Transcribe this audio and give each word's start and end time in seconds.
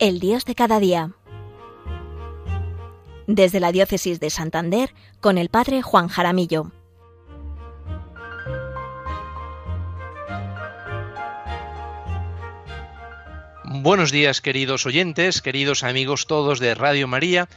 El 0.00 0.18
Dios 0.18 0.46
de 0.46 0.54
cada 0.54 0.80
día. 0.80 1.12
Desde 3.26 3.60
la 3.60 3.70
Diócesis 3.70 4.18
de 4.18 4.30
Santander, 4.30 4.94
con 5.20 5.36
el 5.36 5.50
Padre 5.50 5.82
Juan 5.82 6.08
Jaramillo. 6.08 6.72
Buenos 13.64 14.10
días 14.10 14.40
queridos 14.40 14.86
oyentes, 14.86 15.42
queridos 15.42 15.84
amigos 15.84 16.26
todos 16.26 16.60
de 16.60 16.74
Radio 16.74 17.06
María 17.06 17.50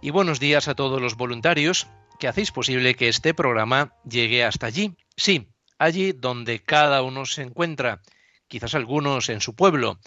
y 0.00 0.10
buenos 0.10 0.38
días 0.38 0.68
a 0.68 0.76
todos 0.76 1.02
los 1.02 1.16
voluntarios 1.16 1.88
que 2.20 2.28
hacéis 2.28 2.52
posible 2.52 2.94
que 2.94 3.08
este 3.08 3.34
programa 3.34 3.92
llegue 4.08 4.44
hasta 4.44 4.66
allí. 4.66 4.94
Sí, 5.16 5.48
allí 5.80 6.12
donde 6.12 6.62
cada 6.62 7.02
uno 7.02 7.26
se 7.26 7.42
encuentra, 7.42 8.02
quizás 8.46 8.76
algunos 8.76 9.28
en 9.30 9.40
su 9.40 9.56
pueblo, 9.56 9.98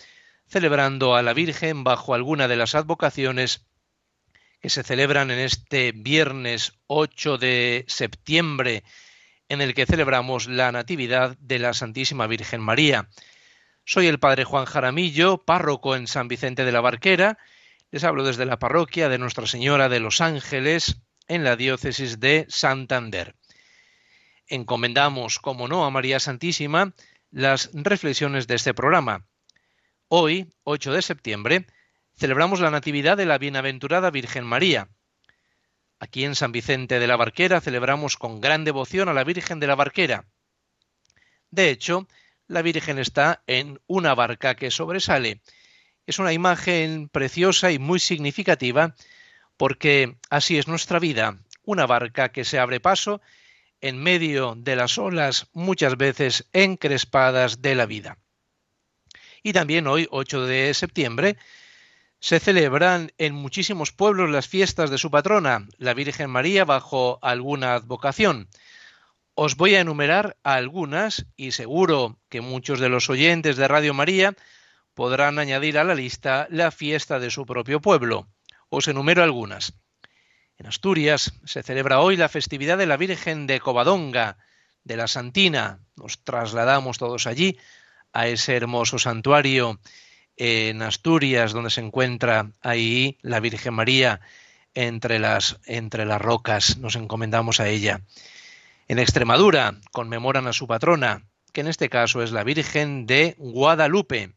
celebrando 0.47 1.15
a 1.15 1.21
la 1.21 1.33
Virgen 1.33 1.83
bajo 1.83 2.13
alguna 2.13 2.47
de 2.47 2.55
las 2.55 2.75
advocaciones 2.75 3.65
que 4.61 4.69
se 4.69 4.83
celebran 4.83 5.29
en 5.29 5.39
este 5.39 5.91
viernes 5.91 6.73
8 6.87 7.37
de 7.37 7.85
septiembre, 7.87 8.83
en 9.49 9.61
el 9.61 9.73
que 9.73 9.85
celebramos 9.85 10.47
la 10.47 10.71
Natividad 10.71 11.37
de 11.39 11.59
la 11.59 11.73
Santísima 11.73 12.27
Virgen 12.27 12.61
María. 12.61 13.09
Soy 13.85 14.07
el 14.07 14.19
Padre 14.19 14.45
Juan 14.45 14.65
Jaramillo, 14.65 15.43
párroco 15.43 15.95
en 15.95 16.07
San 16.07 16.27
Vicente 16.27 16.65
de 16.65 16.71
la 16.71 16.81
Barquera. 16.81 17.37
Les 17.91 18.03
hablo 18.03 18.23
desde 18.23 18.45
la 18.45 18.59
parroquia 18.59 19.09
de 19.09 19.17
Nuestra 19.17 19.47
Señora 19.47 19.89
de 19.89 19.99
los 19.99 20.21
Ángeles, 20.21 20.97
en 21.27 21.43
la 21.43 21.55
diócesis 21.55 22.19
de 22.19 22.45
Santander. 22.49 23.35
Encomendamos, 24.47 25.39
como 25.39 25.67
no, 25.67 25.85
a 25.85 25.91
María 25.91 26.19
Santísima 26.19 26.93
las 27.31 27.69
reflexiones 27.73 28.47
de 28.47 28.55
este 28.55 28.73
programa 28.73 29.25
Hoy, 30.09 30.49
8 30.63 30.93
de 30.93 31.01
septiembre, 31.01 31.67
celebramos 32.15 32.61
la 32.61 32.71
Natividad 32.71 33.17
de 33.17 33.25
la 33.25 33.37
Bienaventurada 33.37 34.09
Virgen 34.09 34.45
María. 34.45 34.87
Aquí 35.99 36.23
en 36.23 36.35
San 36.35 36.53
Vicente 36.53 36.99
de 36.99 37.07
la 37.07 37.17
Barquera 37.17 37.59
celebramos 37.59 38.15
con 38.15 38.39
gran 38.39 38.63
devoción 38.63 39.09
a 39.09 39.13
la 39.13 39.25
Virgen 39.25 39.59
de 39.59 39.67
la 39.67 39.75
Barquera. 39.75 40.25
De 41.51 41.69
hecho, 41.71 42.07
la 42.47 42.61
Virgen 42.61 42.99
está 42.99 43.43
en 43.47 43.81
una 43.85 44.15
barca 44.15 44.55
que 44.55 44.71
sobresale. 44.71 45.41
Es 46.05 46.19
una 46.19 46.31
imagen 46.31 47.09
preciosa 47.09 47.73
y 47.73 47.77
muy 47.77 47.99
significativa 47.99 48.95
porque 49.57 50.15
así 50.29 50.57
es 50.57 50.69
nuestra 50.69 50.99
vida, 50.99 51.37
una 51.65 51.85
barca 51.85 52.29
que 52.29 52.45
se 52.45 52.59
abre 52.59 52.79
paso 52.79 53.19
en 53.81 54.01
medio 54.01 54.55
de 54.55 54.77
las 54.77 54.97
olas 54.97 55.49
muchas 55.51 55.97
veces 55.97 56.47
encrespadas 56.53 57.61
de 57.61 57.75
la 57.75 57.85
vida. 57.85 58.17
Y 59.43 59.53
también 59.53 59.87
hoy, 59.87 60.07
8 60.11 60.45
de 60.45 60.73
septiembre, 60.73 61.37
se 62.19 62.39
celebran 62.39 63.11
en 63.17 63.35
muchísimos 63.35 63.91
pueblos 63.91 64.29
las 64.29 64.47
fiestas 64.47 64.89
de 64.89 64.97
su 64.97 65.11
patrona, 65.11 65.67
la 65.77 65.93
Virgen 65.93 66.29
María, 66.29 66.65
bajo 66.65 67.19
alguna 67.21 67.75
advocación. 67.75 68.49
Os 69.35 69.55
voy 69.55 69.75
a 69.75 69.81
enumerar 69.81 70.35
algunas 70.43 71.27
y 71.35 71.51
seguro 71.51 72.19
que 72.27 72.41
muchos 72.41 72.79
de 72.79 72.89
los 72.89 73.09
oyentes 73.09 73.55
de 73.55 73.67
Radio 73.67 73.93
María 73.93 74.33
podrán 74.95 75.37
añadir 75.37 75.77
a 75.77 75.83
la 75.83 75.93
lista 75.93 76.47
la 76.49 76.71
fiesta 76.71 77.19
de 77.19 77.29
su 77.29 77.45
propio 77.45 77.79
pueblo. 77.79 78.27
Os 78.69 78.87
enumero 78.87 79.21
algunas. 79.21 79.73
En 80.57 80.65
Asturias 80.65 81.33
se 81.45 81.61
celebra 81.61 81.99
hoy 81.99 82.17
la 82.17 82.29
festividad 82.29 82.79
de 82.79 82.87
la 82.87 82.97
Virgen 82.97 83.45
de 83.45 83.59
Covadonga, 83.59 84.39
de 84.83 84.97
la 84.97 85.07
Santina. 85.07 85.81
Nos 85.95 86.23
trasladamos 86.23 86.97
todos 86.97 87.27
allí 87.27 87.59
a 88.17 88.27
ese 88.27 88.55
hermoso 88.55 88.97
santuario 88.97 89.79
en 90.37 90.81
Asturias, 90.81 91.53
donde 91.53 91.69
se 91.69 91.81
encuentra 91.81 92.49
ahí 92.61 93.19
la 93.21 93.39
Virgen 93.39 93.75
María 93.75 94.21
entre 94.73 95.19
las, 95.19 95.59
entre 95.65 96.03
las 96.03 96.19
rocas. 96.19 96.77
Nos 96.77 96.95
encomendamos 96.95 97.59
a 97.59 97.69
ella. 97.69 98.01
En 98.87 98.97
Extremadura 98.97 99.75
conmemoran 99.91 100.47
a 100.47 100.53
su 100.53 100.65
patrona, 100.65 101.27
que 101.53 101.61
en 101.61 101.67
este 101.67 101.89
caso 101.89 102.23
es 102.23 102.31
la 102.31 102.43
Virgen 102.43 103.05
de 103.05 103.35
Guadalupe, 103.37 104.33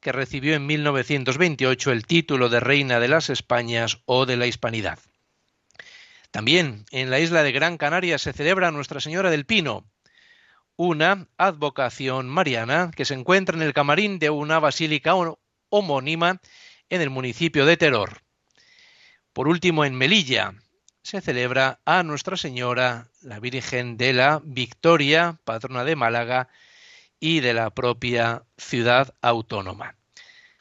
que 0.00 0.10
recibió 0.10 0.56
en 0.56 0.66
1928 0.66 1.92
el 1.92 2.06
título 2.06 2.48
de 2.48 2.58
Reina 2.58 2.98
de 2.98 3.06
las 3.06 3.30
Españas 3.30 3.98
o 4.06 4.26
de 4.26 4.36
la 4.36 4.48
Hispanidad. 4.48 4.98
También 6.32 6.86
en 6.90 7.10
la 7.10 7.20
isla 7.20 7.44
de 7.44 7.52
Gran 7.52 7.78
Canaria 7.78 8.18
se 8.18 8.32
celebra 8.32 8.72
Nuestra 8.72 8.98
Señora 8.98 9.30
del 9.30 9.46
Pino, 9.46 9.84
una 10.76 11.26
advocación 11.38 12.28
mariana 12.28 12.90
que 12.94 13.04
se 13.04 13.14
encuentra 13.14 13.56
en 13.56 13.62
el 13.62 13.72
camarín 13.72 14.18
de 14.18 14.30
una 14.30 14.58
basílica 14.58 15.14
homónima 15.70 16.40
en 16.90 17.00
el 17.00 17.10
municipio 17.10 17.66
de 17.66 17.76
Teror. 17.76 18.22
Por 19.32 19.48
último, 19.48 19.84
en 19.84 19.94
Melilla 19.94 20.54
se 21.02 21.20
celebra 21.20 21.80
a 21.84 22.02
Nuestra 22.02 22.36
Señora, 22.36 23.08
la 23.22 23.38
Virgen 23.38 23.96
de 23.96 24.12
la 24.12 24.40
Victoria, 24.44 25.38
patrona 25.44 25.84
de 25.84 25.96
Málaga 25.96 26.48
y 27.20 27.40
de 27.40 27.54
la 27.54 27.70
propia 27.70 28.42
ciudad 28.58 29.14
autónoma. 29.22 29.96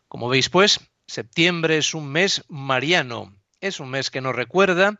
Como 0.07 0.29
veis, 0.29 0.49
pues, 0.49 0.79
septiembre 1.07 1.77
es 1.77 1.93
un 1.93 2.11
mes 2.11 2.43
mariano, 2.47 3.35
es 3.59 3.79
un 3.79 3.89
mes 3.89 4.11
que 4.11 4.21
nos 4.21 4.35
recuerda 4.35 4.97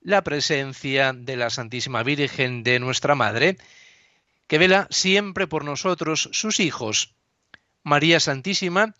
la 0.00 0.22
presencia 0.22 1.12
de 1.12 1.36
la 1.36 1.50
Santísima 1.50 2.02
Virgen 2.02 2.62
de 2.62 2.80
nuestra 2.80 3.14
Madre, 3.14 3.58
que 4.50 4.58
vela 4.58 4.88
siempre 4.90 5.46
por 5.46 5.64
nosotros, 5.64 6.28
sus 6.32 6.58
hijos. 6.58 7.14
María 7.84 8.18
Santísima, 8.18 8.96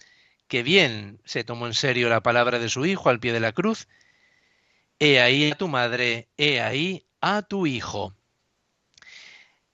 que 0.46 0.62
bien 0.62 1.20
se 1.24 1.42
tomó 1.42 1.66
en 1.66 1.74
serio 1.74 2.08
la 2.08 2.22
palabra 2.22 2.60
de 2.60 2.68
su 2.68 2.86
Hijo 2.86 3.10
al 3.10 3.18
pie 3.18 3.32
de 3.32 3.40
la 3.40 3.50
cruz, 3.50 3.88
He 5.00 5.20
ahí 5.20 5.50
a 5.50 5.56
tu 5.56 5.66
madre, 5.66 6.28
he 6.36 6.60
ahí 6.60 7.04
a 7.20 7.42
tu 7.42 7.66
hijo. 7.66 8.14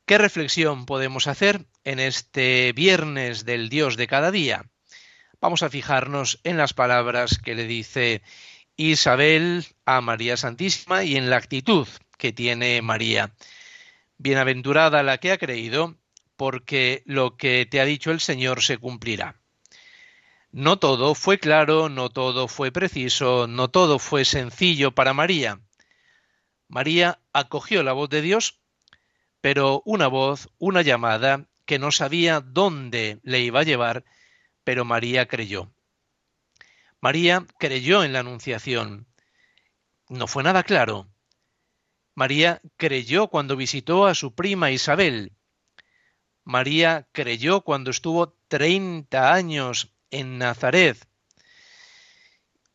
¿Qué 0.06 0.16
reflexión 0.16 0.86
podemos 0.86 1.26
hacer 1.26 1.66
en 1.84 2.00
este 2.00 2.72
viernes 2.72 3.44
del 3.44 3.68
Dios 3.68 3.98
de 3.98 4.06
cada 4.06 4.30
día? 4.30 4.64
Vamos 5.42 5.62
a 5.62 5.68
fijarnos 5.68 6.40
en 6.42 6.56
las 6.56 6.72
palabras 6.72 7.38
que 7.38 7.54
le 7.54 7.66
dice 7.66 8.22
Isabel 8.78 9.66
a 9.84 10.00
María 10.00 10.38
Santísima 10.38 11.04
y 11.04 11.16
en 11.16 11.28
la 11.28 11.36
actitud 11.36 11.86
que 12.16 12.32
tiene 12.32 12.80
María. 12.80 13.34
Bienaventurada 14.18 15.02
la 15.02 15.18
que 15.18 15.32
ha 15.32 15.38
creído, 15.38 15.96
porque 16.36 17.02
lo 17.06 17.36
que 17.36 17.66
te 17.70 17.80
ha 17.80 17.84
dicho 17.84 18.10
el 18.10 18.20
Señor 18.20 18.62
se 18.62 18.78
cumplirá. 18.78 19.40
No 20.52 20.78
todo 20.78 21.14
fue 21.14 21.38
claro, 21.38 21.88
no 21.88 22.08
todo 22.08 22.48
fue 22.48 22.72
preciso, 22.72 23.46
no 23.46 23.68
todo 23.68 23.98
fue 23.98 24.24
sencillo 24.24 24.92
para 24.92 25.12
María. 25.12 25.60
María 26.68 27.20
acogió 27.32 27.82
la 27.82 27.92
voz 27.92 28.08
de 28.08 28.22
Dios, 28.22 28.58
pero 29.40 29.82
una 29.84 30.06
voz, 30.06 30.48
una 30.58 30.82
llamada, 30.82 31.46
que 31.66 31.78
no 31.78 31.92
sabía 31.92 32.40
dónde 32.40 33.20
le 33.22 33.40
iba 33.40 33.60
a 33.60 33.64
llevar, 33.64 34.04
pero 34.64 34.84
María 34.84 35.28
creyó. 35.28 35.70
María 37.00 37.44
creyó 37.58 38.02
en 38.02 38.12
la 38.12 38.20
Anunciación. 38.20 39.06
No 40.08 40.26
fue 40.26 40.42
nada 40.42 40.62
claro, 40.62 41.08
María 42.16 42.62
creyó 42.78 43.28
cuando 43.28 43.56
visitó 43.56 44.06
a 44.06 44.14
su 44.14 44.34
prima 44.34 44.70
Isabel. 44.70 45.32
María 46.44 47.06
creyó 47.12 47.60
cuando 47.60 47.90
estuvo 47.90 48.34
30 48.48 49.34
años 49.34 49.92
en 50.10 50.38
Nazaret 50.38 50.96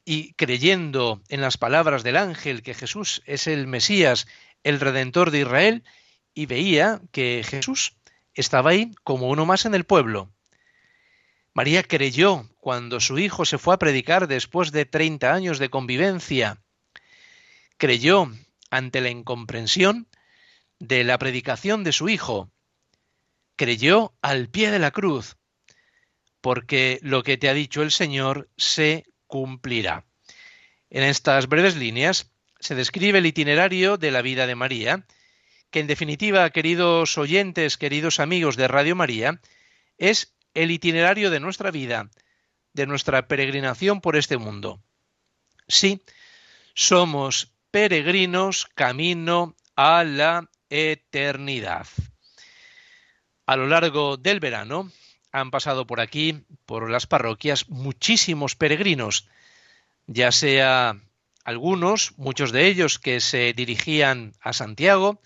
y 0.05 0.33
creyendo 0.33 1.23
en 1.27 1.41
las 1.41 1.57
palabras 1.57 2.03
del 2.03 2.17
ángel 2.17 2.61
que 2.61 2.75
Jesús 2.75 3.23
es 3.25 3.47
el 3.47 3.65
Mesías, 3.65 4.27
el 4.63 4.79
Redentor 4.79 5.31
de 5.31 5.39
Israel, 5.39 5.83
y 6.35 6.45
veía 6.45 7.01
que 7.11 7.43
Jesús 7.43 7.97
estaba 8.35 8.69
ahí 8.69 8.91
como 9.03 9.29
uno 9.29 9.47
más 9.47 9.65
en 9.65 9.73
el 9.73 9.85
pueblo. 9.85 10.31
María 11.55 11.81
creyó 11.81 12.47
cuando 12.59 12.99
su 12.99 13.17
hijo 13.17 13.45
se 13.45 13.57
fue 13.57 13.73
a 13.73 13.79
predicar 13.79 14.27
después 14.27 14.71
de 14.71 14.85
30 14.85 15.33
años 15.33 15.57
de 15.57 15.69
convivencia. 15.69 16.61
Creyó 17.77 18.29
ante 18.71 19.01
la 19.01 19.09
incomprensión 19.09 20.07
de 20.79 21.03
la 21.03 21.19
predicación 21.19 21.83
de 21.83 21.91
su 21.91 22.09
hijo. 22.09 22.51
Creyó 23.55 24.13
al 24.21 24.49
pie 24.49 24.71
de 24.71 24.79
la 24.79 24.89
cruz, 24.89 25.37
porque 26.41 26.99
lo 27.03 27.21
que 27.21 27.37
te 27.37 27.49
ha 27.49 27.53
dicho 27.53 27.83
el 27.83 27.91
Señor 27.91 28.49
se 28.57 29.05
cumplirá. 29.27 30.05
En 30.89 31.03
estas 31.03 31.47
breves 31.47 31.75
líneas 31.75 32.31
se 32.59 32.73
describe 32.75 33.19
el 33.19 33.25
itinerario 33.25 33.97
de 33.97 34.11
la 34.11 34.21
vida 34.23 34.47
de 34.47 34.55
María, 34.55 35.05
que 35.69 35.79
en 35.79 35.87
definitiva, 35.87 36.49
queridos 36.49 37.17
oyentes, 37.17 37.77
queridos 37.77 38.19
amigos 38.19 38.55
de 38.55 38.67
Radio 38.67 38.95
María, 38.95 39.39
es 39.97 40.33
el 40.53 40.71
itinerario 40.71 41.29
de 41.29 41.39
nuestra 41.39 41.71
vida, 41.71 42.09
de 42.73 42.87
nuestra 42.87 43.27
peregrinación 43.27 44.01
por 44.01 44.15
este 44.15 44.37
mundo. 44.37 44.81
Sí, 45.67 46.01
somos 46.73 47.50
peregrinos 47.71 48.67
camino 48.75 49.55
a 49.75 50.03
la 50.03 50.49
eternidad. 50.69 51.87
A 53.45 53.55
lo 53.55 53.67
largo 53.67 54.17
del 54.17 54.39
verano 54.39 54.91
han 55.31 55.51
pasado 55.51 55.87
por 55.87 56.01
aquí, 56.01 56.43
por 56.65 56.89
las 56.89 57.07
parroquias, 57.07 57.69
muchísimos 57.69 58.55
peregrinos, 58.55 59.27
ya 60.07 60.31
sea 60.31 61.01
algunos, 61.43 62.13
muchos 62.17 62.51
de 62.51 62.67
ellos 62.67 62.99
que 62.99 63.21
se 63.21 63.53
dirigían 63.53 64.33
a 64.41 64.53
Santiago, 64.53 65.21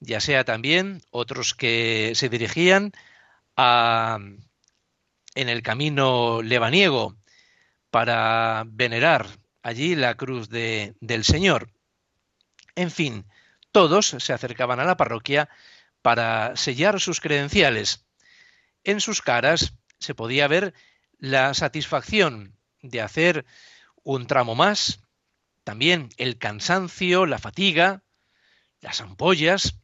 ya 0.00 0.20
sea 0.20 0.44
también 0.44 1.00
otros 1.10 1.54
que 1.54 2.12
se 2.16 2.28
dirigían 2.28 2.92
a, 3.56 4.18
en 5.34 5.48
el 5.48 5.62
camino 5.62 6.42
lebaniego 6.42 7.16
para 7.90 8.64
venerar 8.66 9.28
allí 9.62 9.94
la 9.94 10.16
cruz 10.16 10.48
de, 10.48 10.94
del 11.00 11.24
Señor. 11.24 11.70
En 12.74 12.90
fin, 12.90 13.26
todos 13.70 14.06
se 14.06 14.32
acercaban 14.32 14.80
a 14.80 14.84
la 14.84 14.96
parroquia 14.96 15.48
para 16.02 16.56
sellar 16.56 17.00
sus 17.00 17.20
credenciales. 17.20 18.04
En 18.84 19.00
sus 19.00 19.22
caras 19.22 19.74
se 19.98 20.14
podía 20.14 20.48
ver 20.48 20.74
la 21.18 21.54
satisfacción 21.54 22.58
de 22.82 23.00
hacer 23.00 23.46
un 24.02 24.26
tramo 24.26 24.54
más, 24.54 25.00
también 25.64 26.08
el 26.16 26.38
cansancio, 26.38 27.26
la 27.26 27.38
fatiga, 27.38 28.02
las 28.80 29.00
ampollas. 29.00 29.78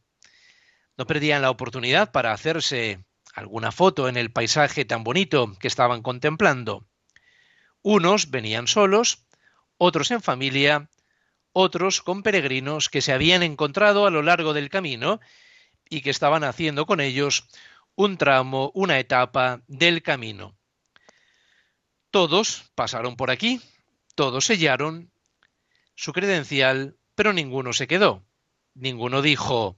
No 0.97 1.07
perdían 1.07 1.41
la 1.41 1.49
oportunidad 1.49 2.11
para 2.11 2.33
hacerse 2.33 3.05
alguna 3.33 3.71
foto 3.71 4.09
en 4.09 4.17
el 4.17 4.31
paisaje 4.31 4.83
tan 4.83 5.05
bonito 5.05 5.53
que 5.59 5.69
estaban 5.69 6.01
contemplando. 6.01 6.85
Unos 7.81 8.29
venían 8.29 8.67
solos, 8.67 9.25
otros 9.79 10.11
en 10.11 10.21
familia, 10.21 10.89
otros 11.53 12.01
con 12.01 12.21
peregrinos 12.21 12.89
que 12.89 13.01
se 13.01 13.13
habían 13.13 13.41
encontrado 13.41 14.05
a 14.05 14.11
lo 14.11 14.21
largo 14.21 14.53
del 14.53 14.69
camino 14.69 15.19
y 15.89 16.01
que 16.01 16.11
estaban 16.11 16.43
haciendo 16.43 16.85
con 16.85 16.99
ellos 16.99 17.47
un 17.95 18.17
tramo, 18.17 18.71
una 18.75 18.99
etapa 18.99 19.61
del 19.67 20.03
camino. 20.03 20.55
Todos 22.11 22.65
pasaron 22.75 23.15
por 23.15 23.31
aquí, 23.31 23.61
todos 24.15 24.45
sellaron 24.45 25.11
su 25.95 26.11
credencial, 26.11 26.97
pero 27.15 27.33
ninguno 27.33 27.73
se 27.73 27.87
quedó. 27.87 28.23
Ninguno 28.73 29.21
dijo, 29.21 29.77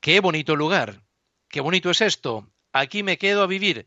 qué 0.00 0.20
bonito 0.20 0.56
lugar, 0.56 1.02
qué 1.48 1.60
bonito 1.60 1.90
es 1.90 2.02
esto, 2.02 2.50
aquí 2.72 3.02
me 3.02 3.16
quedo 3.16 3.42
a 3.42 3.46
vivir. 3.46 3.86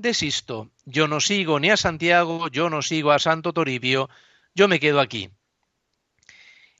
Desisto, 0.00 0.70
yo 0.86 1.08
no 1.08 1.20
sigo 1.20 1.60
ni 1.60 1.68
a 1.68 1.76
Santiago, 1.76 2.48
yo 2.48 2.70
no 2.70 2.80
sigo 2.80 3.12
a 3.12 3.18
Santo 3.18 3.52
Toribio, 3.52 4.08
yo 4.54 4.66
me 4.66 4.80
quedo 4.80 4.98
aquí. 4.98 5.28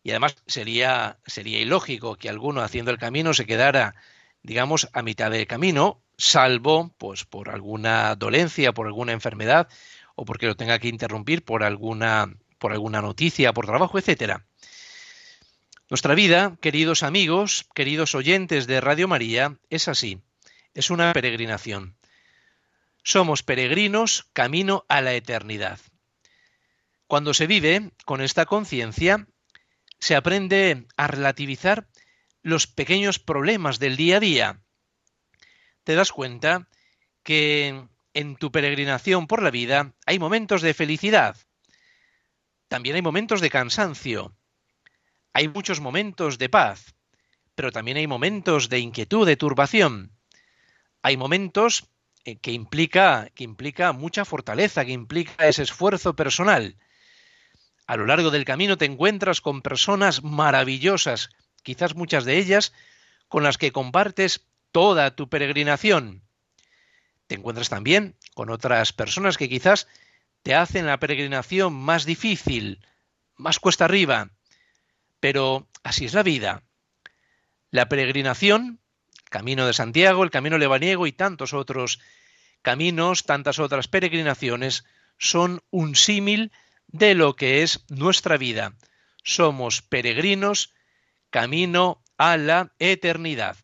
Y 0.02 0.08
además 0.08 0.36
sería, 0.46 1.18
sería 1.26 1.60
ilógico 1.60 2.16
que 2.16 2.30
alguno 2.30 2.62
haciendo 2.62 2.90
el 2.90 2.96
camino 2.96 3.34
se 3.34 3.44
quedara, 3.44 3.94
digamos, 4.42 4.88
a 4.94 5.02
mitad 5.02 5.30
del 5.30 5.46
camino, 5.46 6.00
salvo 6.16 6.94
pues 6.96 7.26
por 7.26 7.50
alguna 7.50 8.14
dolencia, 8.16 8.72
por 8.72 8.86
alguna 8.86 9.12
enfermedad, 9.12 9.68
o 10.14 10.24
porque 10.24 10.46
lo 10.46 10.56
tenga 10.56 10.78
que 10.78 10.88
interrumpir 10.88 11.44
por 11.44 11.62
alguna, 11.62 12.34
por 12.56 12.72
alguna 12.72 13.02
noticia, 13.02 13.52
por 13.52 13.66
trabajo, 13.66 13.98
etcétera. 13.98 14.46
Nuestra 15.90 16.14
vida, 16.14 16.56
queridos 16.62 17.02
amigos, 17.02 17.66
queridos 17.74 18.14
oyentes 18.14 18.66
de 18.66 18.80
Radio 18.80 19.08
María, 19.08 19.58
es 19.68 19.88
así, 19.88 20.22
es 20.72 20.88
una 20.88 21.12
peregrinación. 21.12 21.99
Somos 23.02 23.42
peregrinos 23.42 24.28
camino 24.32 24.84
a 24.88 25.00
la 25.00 25.14
eternidad. 25.14 25.80
Cuando 27.06 27.34
se 27.34 27.46
vive 27.46 27.92
con 28.04 28.20
esta 28.20 28.46
conciencia, 28.46 29.26
se 29.98 30.16
aprende 30.16 30.86
a 30.96 31.06
relativizar 31.06 31.88
los 32.42 32.66
pequeños 32.66 33.18
problemas 33.18 33.78
del 33.78 33.96
día 33.96 34.18
a 34.18 34.20
día. 34.20 34.62
Te 35.84 35.94
das 35.94 36.12
cuenta 36.12 36.68
que 37.22 37.86
en 38.14 38.36
tu 38.36 38.50
peregrinación 38.52 39.26
por 39.26 39.42
la 39.42 39.50
vida 39.50 39.94
hay 40.06 40.18
momentos 40.18 40.62
de 40.62 40.74
felicidad, 40.74 41.36
también 42.68 42.96
hay 42.96 43.02
momentos 43.02 43.40
de 43.40 43.50
cansancio, 43.50 44.36
hay 45.32 45.48
muchos 45.48 45.80
momentos 45.80 46.38
de 46.38 46.48
paz, 46.48 46.94
pero 47.54 47.72
también 47.72 47.96
hay 47.96 48.06
momentos 48.06 48.68
de 48.68 48.78
inquietud, 48.78 49.26
de 49.26 49.36
turbación. 49.36 50.16
Hay 51.02 51.16
momentos 51.16 51.90
eh, 52.24 52.36
que 52.36 52.52
implica, 52.52 53.30
que 53.34 53.44
implica 53.44 53.92
mucha 53.92 54.24
fortaleza, 54.24 54.84
que 54.84 54.92
implica 54.92 55.48
ese 55.48 55.62
esfuerzo 55.62 56.14
personal. 56.14 56.76
A 57.86 57.96
lo 57.96 58.06
largo 58.06 58.30
del 58.30 58.44
camino 58.44 58.76
te 58.76 58.84
encuentras 58.84 59.40
con 59.40 59.62
personas 59.62 60.22
maravillosas, 60.22 61.30
quizás 61.62 61.94
muchas 61.94 62.24
de 62.24 62.38
ellas 62.38 62.72
con 63.28 63.42
las 63.42 63.58
que 63.58 63.72
compartes 63.72 64.46
toda 64.72 65.14
tu 65.14 65.28
peregrinación. 65.28 66.22
Te 67.26 67.36
encuentras 67.36 67.68
también 67.68 68.16
con 68.34 68.50
otras 68.50 68.92
personas 68.92 69.36
que 69.38 69.48
quizás 69.48 69.86
te 70.42 70.54
hacen 70.54 70.86
la 70.86 70.98
peregrinación 70.98 71.72
más 71.72 72.04
difícil, 72.04 72.84
más 73.36 73.58
cuesta 73.60 73.84
arriba. 73.84 74.30
Pero 75.20 75.68
así 75.82 76.06
es 76.06 76.14
la 76.14 76.22
vida. 76.22 76.62
La 77.70 77.88
peregrinación, 77.88 78.79
camino 79.30 79.66
de 79.66 79.72
Santiago, 79.72 80.22
el 80.22 80.30
camino 80.30 80.58
lebaniego 80.58 81.06
y 81.06 81.12
tantos 81.12 81.54
otros 81.54 82.00
caminos, 82.60 83.24
tantas 83.24 83.58
otras 83.58 83.88
peregrinaciones, 83.88 84.84
son 85.16 85.62
un 85.70 85.96
símil 85.96 86.52
de 86.88 87.14
lo 87.14 87.36
que 87.36 87.62
es 87.62 87.84
nuestra 87.88 88.36
vida. 88.36 88.74
Somos 89.22 89.80
peregrinos 89.80 90.74
camino 91.30 92.02
a 92.18 92.36
la 92.36 92.72
eternidad. 92.78 93.56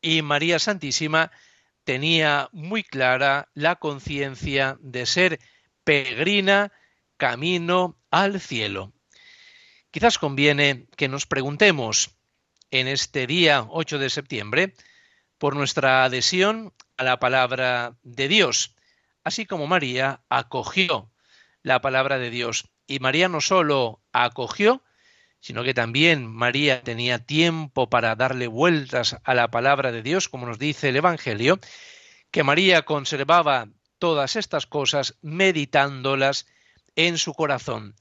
Y 0.00 0.22
María 0.22 0.58
Santísima 0.58 1.30
tenía 1.84 2.48
muy 2.52 2.82
clara 2.82 3.48
la 3.54 3.76
conciencia 3.76 4.78
de 4.80 5.06
ser 5.06 5.40
peregrina 5.84 6.72
camino 7.16 7.98
al 8.10 8.40
cielo. 8.40 8.92
Quizás 9.90 10.18
conviene 10.18 10.86
que 10.96 11.08
nos 11.08 11.26
preguntemos 11.26 12.19
en 12.70 12.88
este 12.88 13.26
día 13.26 13.66
8 13.68 13.98
de 13.98 14.10
septiembre 14.10 14.74
por 15.38 15.56
nuestra 15.56 16.04
adhesión 16.04 16.72
a 16.96 17.04
la 17.04 17.18
palabra 17.18 17.96
de 18.02 18.28
Dios, 18.28 18.74
así 19.24 19.46
como 19.46 19.66
María 19.66 20.20
acogió 20.28 21.10
la 21.62 21.80
palabra 21.80 22.18
de 22.18 22.30
Dios. 22.30 22.68
Y 22.86 22.98
María 22.98 23.28
no 23.28 23.40
solo 23.40 24.02
acogió, 24.12 24.82
sino 25.40 25.64
que 25.64 25.74
también 25.74 26.26
María 26.26 26.82
tenía 26.82 27.18
tiempo 27.18 27.88
para 27.88 28.14
darle 28.14 28.46
vueltas 28.46 29.16
a 29.24 29.34
la 29.34 29.50
palabra 29.50 29.92
de 29.92 30.02
Dios, 30.02 30.28
como 30.28 30.46
nos 30.46 30.58
dice 30.58 30.90
el 30.90 30.96
Evangelio, 30.96 31.58
que 32.30 32.44
María 32.44 32.82
conservaba 32.82 33.68
todas 33.98 34.36
estas 34.36 34.66
cosas 34.66 35.16
meditándolas 35.22 36.46
en 36.96 37.18
su 37.18 37.32
corazón. 37.34 37.94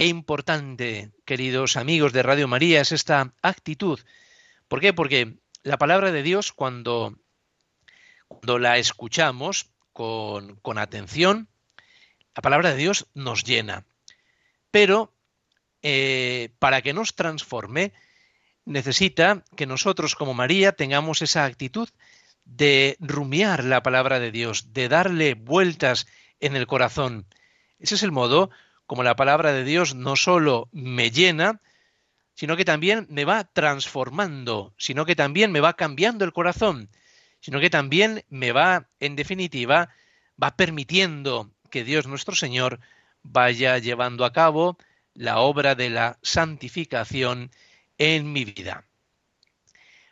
Qué 0.00 0.06
importante, 0.06 1.10
queridos 1.26 1.76
amigos 1.76 2.14
de 2.14 2.22
Radio 2.22 2.48
María, 2.48 2.80
es 2.80 2.90
esta 2.90 3.34
actitud. 3.42 4.00
¿Por 4.66 4.80
qué? 4.80 4.94
Porque 4.94 5.34
la 5.62 5.76
palabra 5.76 6.10
de 6.10 6.22
Dios, 6.22 6.54
cuando, 6.54 7.18
cuando 8.26 8.58
la 8.58 8.78
escuchamos 8.78 9.68
con, 9.92 10.56
con 10.62 10.78
atención, 10.78 11.48
la 12.34 12.40
palabra 12.40 12.70
de 12.70 12.78
Dios 12.78 13.08
nos 13.12 13.44
llena. 13.44 13.84
Pero 14.70 15.12
eh, 15.82 16.48
para 16.58 16.80
que 16.80 16.94
nos 16.94 17.14
transforme, 17.14 17.92
necesita 18.64 19.44
que 19.54 19.66
nosotros 19.66 20.14
como 20.14 20.32
María 20.32 20.72
tengamos 20.72 21.20
esa 21.20 21.44
actitud 21.44 21.90
de 22.46 22.96
rumiar 23.00 23.64
la 23.64 23.82
palabra 23.82 24.18
de 24.18 24.30
Dios, 24.30 24.72
de 24.72 24.88
darle 24.88 25.34
vueltas 25.34 26.06
en 26.40 26.56
el 26.56 26.66
corazón. 26.66 27.26
Ese 27.78 27.96
es 27.96 28.02
el 28.02 28.12
modo 28.12 28.48
como 28.90 29.04
la 29.04 29.14
palabra 29.14 29.52
de 29.52 29.62
Dios 29.62 29.94
no 29.94 30.16
solo 30.16 30.68
me 30.72 31.12
llena, 31.12 31.60
sino 32.34 32.56
que 32.56 32.64
también 32.64 33.06
me 33.08 33.24
va 33.24 33.44
transformando, 33.44 34.74
sino 34.78 35.06
que 35.06 35.14
también 35.14 35.52
me 35.52 35.60
va 35.60 35.74
cambiando 35.74 36.24
el 36.24 36.32
corazón, 36.32 36.90
sino 37.38 37.60
que 37.60 37.70
también 37.70 38.24
me 38.30 38.50
va, 38.50 38.88
en 38.98 39.14
definitiva, 39.14 39.90
va 40.42 40.56
permitiendo 40.56 41.52
que 41.70 41.84
Dios 41.84 42.08
nuestro 42.08 42.34
Señor 42.34 42.80
vaya 43.22 43.78
llevando 43.78 44.24
a 44.24 44.32
cabo 44.32 44.76
la 45.14 45.38
obra 45.38 45.76
de 45.76 45.88
la 45.88 46.18
santificación 46.22 47.52
en 47.96 48.32
mi 48.32 48.44
vida. 48.44 48.88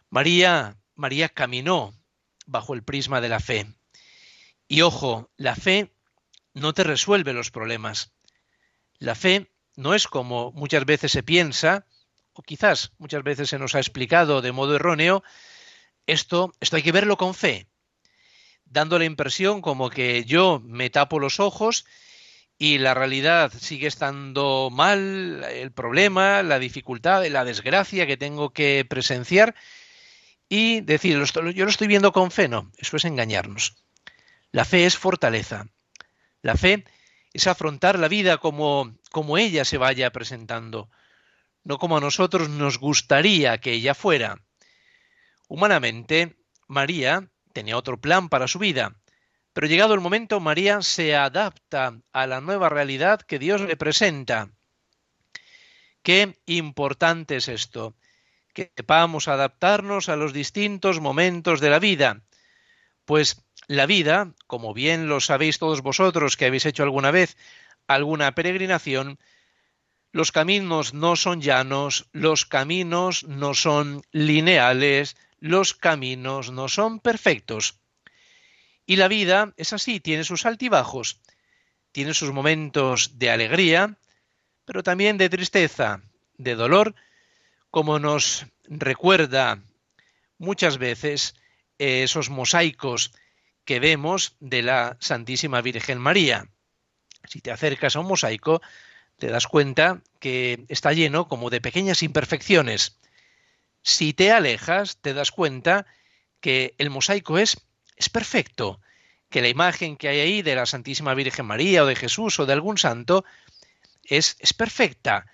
María, 0.09 0.77
María 0.95 1.29
caminó 1.29 1.95
bajo 2.47 2.75
el 2.75 2.85
prisma 2.85 3.21
de 3.21 3.29
la 3.29 3.41
fe. 3.41 3.75
Y 4.69 4.83
ojo, 4.83 5.33
la 5.37 5.57
fe 5.57 5.91
no 6.55 6.75
te 6.75 6.85
resuelve 6.85 7.33
los 7.33 7.51
problemas. 7.51 8.13
La 8.99 9.15
fe 9.15 9.51
no 9.77 9.95
es 9.95 10.09
como 10.09 10.53
muchas 10.53 10.85
veces 10.85 11.13
se 11.13 11.23
piensa, 11.23 11.87
o 12.33 12.43
quizás 12.43 12.93
muchas 12.99 13.23
veces 13.23 13.51
se 13.51 13.59
nos 13.59 13.75
ha 13.75 13.79
explicado 13.79 14.43
de 14.43 14.53
modo 14.53 14.77
erróneo, 14.77 15.23
esto, 16.07 16.53
esto 16.61 16.77
hay 16.77 16.83
que 16.83 16.93
verlo 16.93 17.17
con 17.17 17.35
fe 17.35 17.69
dando 18.71 18.99
la 18.99 19.05
impresión 19.05 19.61
como 19.61 19.91
que 19.91 20.25
yo 20.25 20.61
me 20.65 20.91
tapo 20.91 21.19
los 21.19 21.41
ojos 21.41 21.85
y 22.59 22.79
la 22.79 22.95
realidad 22.95 23.53
sigue 23.53 23.87
estando 23.87 24.69
mal, 24.71 25.45
el 25.45 25.71
problema, 25.73 26.43
la 26.43 26.59
dificultad, 26.59 27.25
la 27.27 27.45
desgracia 27.45 28.07
que 28.07 28.17
tengo 28.17 28.53
que 28.53 28.85
presenciar 28.89 29.55
y 30.49 30.81
decir, 30.81 31.23
yo 31.55 31.65
lo 31.65 31.71
estoy 31.71 31.87
viendo 31.87 32.13
con 32.13 32.31
fe, 32.31 32.49
no, 32.49 32.73
eso 32.79 32.97
es 32.97 33.05
engañarnos. 33.05 33.77
La 34.51 34.65
fe 34.65 34.87
es 34.87 34.97
fortaleza. 34.97 35.67
La 36.43 36.57
fe 36.57 36.85
es 37.33 37.47
afrontar 37.47 37.99
la 37.99 38.09
vida 38.09 38.39
como, 38.39 38.95
como 39.11 39.39
ella 39.39 39.65
se 39.65 39.79
vaya 39.79 40.11
presentando, 40.11 40.91
no 41.65 41.79
como 41.79 41.97
a 41.97 42.01
nosotros 42.01 42.49
nos 42.49 42.79
gustaría 42.79 43.59
que 43.59 43.73
ella 43.73 43.95
fuera. 43.95 44.43
Humanamente, 45.49 46.37
María 46.67 47.31
tenía 47.53 47.77
otro 47.77 48.01
plan 48.01 48.29
para 48.29 48.49
su 48.49 48.59
vida, 48.59 48.97
pero 49.53 49.67
llegado 49.67 49.95
el 49.95 50.01
momento, 50.01 50.41
María 50.41 50.83
se 50.83 51.17
adapta 51.17 52.01
a 52.13 52.27
la 52.27 52.41
nueva 52.41 52.69
realidad 52.69 53.21
que 53.21 53.39
Dios 53.39 53.61
le 53.61 53.77
presenta. 53.77 54.51
Qué 56.03 56.41
importante 56.47 57.37
es 57.37 57.49
esto, 57.49 57.97
que 58.55 58.73
sepamos 58.77 59.29
adaptarnos 59.29 60.09
a 60.09 60.17
los 60.17 60.33
distintos 60.33 61.01
momentos 61.01 61.61
de 61.61 61.71
la 61.71 61.79
vida, 61.79 62.23
pues 63.05 63.43
la 63.69 63.87
vida, 63.87 64.33
como 64.47 64.75
bien 64.75 65.09
lo 65.09 65.21
sabéis 65.21 65.59
todos 65.59 65.83
vosotros 65.83 66.37
que 66.37 66.47
habéis 66.47 66.67
hecho 66.67 66.83
alguna 66.83 67.11
vez 67.11 67.37
alguna 67.87 68.35
peregrinación, 68.35 69.19
los 70.11 70.33
caminos 70.33 70.95
no 70.95 71.17
son 71.17 71.43
llanos, 71.43 72.09
los 72.13 72.47
caminos 72.47 73.25
no 73.25 73.55
son 73.55 74.03
lineales, 74.11 75.17
los 75.39 75.75
caminos 75.75 76.51
no 76.51 76.69
son 76.69 76.99
perfectos. 76.99 77.79
Y 78.87 78.97
la 78.97 79.07
vida 79.07 79.53
es 79.59 79.75
así, 79.75 80.01
tiene 80.01 80.25
sus 80.25 80.47
altibajos, 80.47 81.21
tiene 81.93 82.15
sus 82.15 82.33
momentos 82.33 83.19
de 83.19 83.31
alegría, 83.31 83.99
pero 84.65 84.83
también 84.83 85.19
de 85.19 85.29
tristeza, 85.29 86.01
de 86.39 86.55
dolor, 86.55 86.95
como 87.71 87.99
nos 87.99 88.47
recuerda 88.65 89.63
muchas 90.39 90.79
veces 90.79 91.35
esos 91.77 92.31
mosaicos 92.31 93.13
que 93.69 93.81
vemos 93.81 94.35
de 94.41 94.63
la 94.63 94.97
Santísima 94.99 95.61
Virgen 95.61 95.99
María. 95.99 96.49
Si 97.25 97.43
te 97.43 97.51
acercas 97.51 97.97
a 97.97 98.01
un 98.01 98.07
mosaico, 98.07 98.63
te 99.19 99.27
das 99.27 99.47
cuenta 99.47 100.01
que 100.21 100.65
está 100.69 100.95
lleno 100.95 101.29
como 101.29 101.51
de 101.51 101.61
pequeñas 101.61 102.03
imperfecciones. 102.03 102.97
Si 103.83 104.15
te 104.15 104.33
alejas, 104.33 104.97
te 105.03 105.13
das 105.13 105.33
cuenta 105.33 105.85
que 106.41 106.75
el 106.79 106.89
mosaico 106.89 107.37
es, 107.37 107.61
es 107.97 108.09
perfecto, 108.09 108.81
que 109.29 109.43
la 109.43 109.49
imagen 109.49 109.99
que 109.99 110.09
hay 110.09 110.21
ahí 110.21 110.41
de 110.41 110.55
la 110.55 110.65
Santísima 110.65 111.13
Virgen 111.13 111.45
María 111.45 111.83
o 111.83 111.87
de 111.87 111.95
Jesús 111.95 112.41
o 112.41 112.47
de 112.47 112.55
algún 112.55 112.79
santo 112.79 113.27
es, 114.03 114.37
es 114.39 114.55
perfecta, 114.55 115.27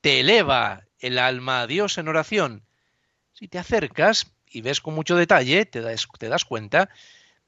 te 0.00 0.20
eleva 0.20 0.84
el 1.00 1.18
alma 1.18 1.62
a 1.62 1.66
Dios 1.66 1.98
en 1.98 2.06
oración. 2.06 2.62
Si 3.32 3.48
te 3.48 3.58
acercas 3.58 4.30
y 4.46 4.60
ves 4.60 4.80
con 4.80 4.94
mucho 4.94 5.16
detalle, 5.16 5.66
te 5.66 5.80
das, 5.80 6.06
te 6.20 6.28
das 6.28 6.44
cuenta, 6.44 6.88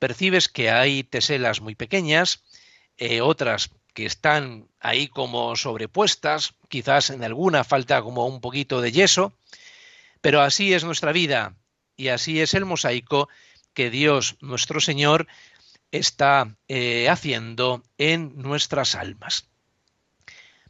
percibes 0.02 0.48
que 0.48 0.68
hay 0.68 1.04
teselas 1.04 1.60
muy 1.60 1.76
pequeñas, 1.76 2.42
eh, 2.96 3.20
otras 3.20 3.70
que 3.94 4.04
están 4.04 4.66
ahí 4.80 5.06
como 5.06 5.54
sobrepuestas, 5.54 6.54
quizás 6.68 7.10
en 7.10 7.22
alguna 7.22 7.62
falta 7.62 8.02
como 8.02 8.26
un 8.26 8.40
poquito 8.40 8.80
de 8.80 8.90
yeso, 8.90 9.32
pero 10.20 10.40
así 10.40 10.74
es 10.74 10.82
nuestra 10.82 11.12
vida 11.12 11.54
y 11.96 12.08
así 12.08 12.40
es 12.40 12.52
el 12.54 12.64
mosaico 12.64 13.28
que 13.74 13.90
Dios 13.90 14.38
nuestro 14.40 14.80
Señor 14.80 15.28
está 15.92 16.56
eh, 16.66 17.08
haciendo 17.08 17.84
en 17.96 18.32
nuestras 18.34 18.96
almas. 18.96 19.50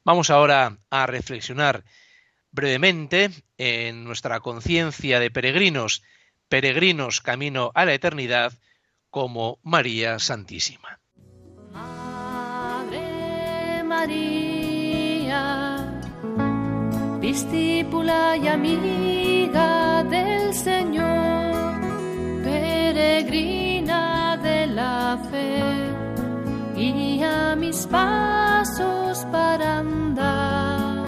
Vamos 0.05 0.29
ahora 0.29 0.77
a 0.91 1.07
reflexionar 1.07 1.85
brevemente 2.51 3.31
en 3.57 4.05
nuestra 4.05 4.41
conciencia 4.41 5.21
de 5.21 5.31
peregrinos, 5.31 6.03
peregrinos 6.51 7.23
camino 7.23 7.73
a 7.75 7.87
la 7.87 7.95
eternidad, 7.95 8.53
como 9.13 9.59
María 9.63 10.19
Santísima. 10.19 10.99
Madre 11.71 13.05
María, 13.85 15.77
discípula 17.21 18.39
y 18.39 18.49
amiga 18.49 20.03
del 20.05 20.55
Señor, 20.55 21.53
peregrina 22.43 24.39
de 24.43 24.67
la 24.69 25.19
fe, 25.31 25.63
guía 26.75 27.55
mis 27.55 27.87
pasos 27.87 29.27
para 29.31 29.81
andar 29.81 31.05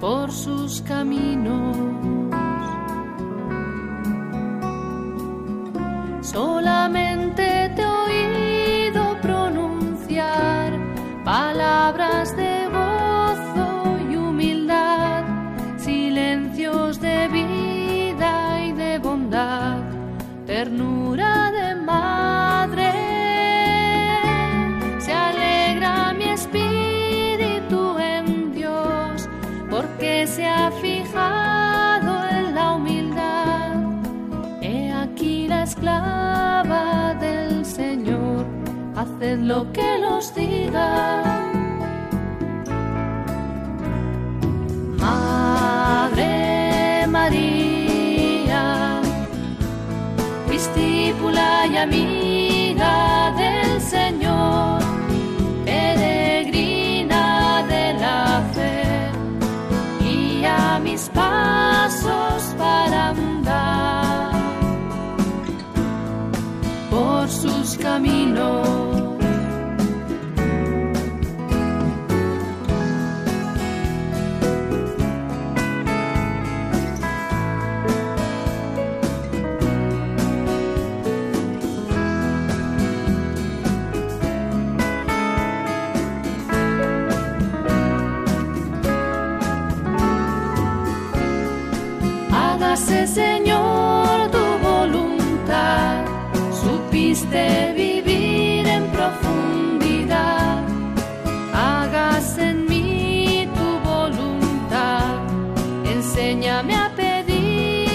por 0.00 0.32
sus 0.32 0.82
caminos. 0.82 2.15
Solamente 6.26 7.25
lo 39.42 39.70
que 39.72 39.98
los 39.98 40.34
diga. 40.34 41.22
Madre 44.98 46.34
María, 47.08 49.00
discípula 50.50 51.66
y 51.66 51.76
amiga 51.76 53.32
del 53.36 53.80
Señor, 53.80 54.80
peregrina 55.64 57.24
de 57.68 57.94
la 57.94 58.42
fe, 58.54 59.10
guía 60.00 60.80
mis 60.82 61.08
pasos 61.10 62.54
para 62.58 63.08
andar 63.10 64.32
por 66.90 67.28
sus 67.28 67.76
caminos. 67.76 68.85
Señor, 93.04 94.30
tu 94.30 94.44
voluntad. 94.62 96.04
Supiste 96.62 97.72
vivir 97.74 98.66
en 98.66 98.84
profundidad. 98.88 100.62
Hágase 101.52 102.50
en 102.50 102.66
mí 102.66 103.48
tu 103.54 103.68
voluntad. 103.88 105.20
Enséñame 105.84 106.74
a 106.74 106.90
pedir. 106.96 107.86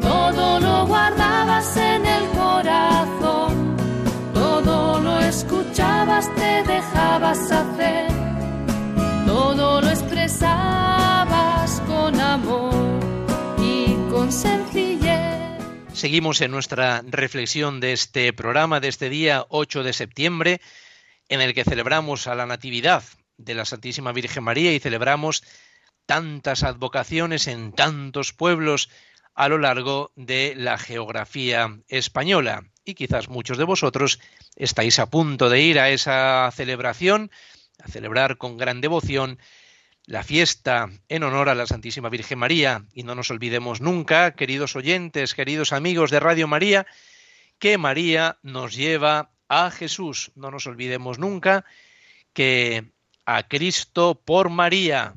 Todo 0.00 0.60
lo 0.60 0.86
guardabas 0.86 1.76
en 1.76 2.06
el 2.06 2.24
corazón. 2.40 3.76
Todo 4.34 5.00
lo 5.00 5.18
escuchabas, 5.20 6.30
te 6.34 6.62
dejabas 6.72 7.50
hacer. 7.50 8.10
Todo 9.26 9.80
lo 9.80 9.88
expresabas 9.88 10.81
Seguimos 16.02 16.40
en 16.40 16.50
nuestra 16.50 17.02
reflexión 17.06 17.78
de 17.78 17.92
este 17.92 18.32
programa 18.32 18.80
de 18.80 18.88
este 18.88 19.08
día 19.08 19.46
8 19.50 19.84
de 19.84 19.92
septiembre, 19.92 20.60
en 21.28 21.40
el 21.40 21.54
que 21.54 21.62
celebramos 21.62 22.26
a 22.26 22.34
la 22.34 22.44
Natividad 22.44 23.04
de 23.36 23.54
la 23.54 23.64
Santísima 23.64 24.10
Virgen 24.10 24.42
María 24.42 24.72
y 24.72 24.80
celebramos 24.80 25.44
tantas 26.06 26.64
advocaciones 26.64 27.46
en 27.46 27.72
tantos 27.72 28.32
pueblos 28.32 28.90
a 29.34 29.48
lo 29.48 29.58
largo 29.58 30.10
de 30.16 30.54
la 30.56 30.76
geografía 30.76 31.78
española. 31.86 32.64
Y 32.84 32.94
quizás 32.94 33.28
muchos 33.28 33.58
de 33.58 33.64
vosotros 33.64 34.18
estáis 34.56 34.98
a 34.98 35.08
punto 35.08 35.48
de 35.50 35.60
ir 35.60 35.78
a 35.78 35.90
esa 35.90 36.50
celebración, 36.52 37.30
a 37.80 37.88
celebrar 37.88 38.38
con 38.38 38.56
gran 38.56 38.80
devoción 38.80 39.38
la 40.06 40.22
fiesta 40.22 40.90
en 41.08 41.22
honor 41.22 41.48
a 41.48 41.54
la 41.54 41.66
Santísima 41.66 42.08
Virgen 42.08 42.38
María. 42.38 42.84
Y 42.92 43.02
no 43.02 43.14
nos 43.14 43.30
olvidemos 43.30 43.80
nunca, 43.80 44.34
queridos 44.34 44.76
oyentes, 44.76 45.34
queridos 45.34 45.72
amigos 45.72 46.10
de 46.10 46.20
Radio 46.20 46.48
María, 46.48 46.86
que 47.58 47.78
María 47.78 48.38
nos 48.42 48.74
lleva 48.74 49.30
a 49.48 49.70
Jesús. 49.70 50.32
No 50.34 50.50
nos 50.50 50.66
olvidemos 50.66 51.18
nunca 51.18 51.64
que 52.32 52.90
a 53.26 53.46
Cristo 53.46 54.20
por 54.24 54.50
María, 54.50 55.14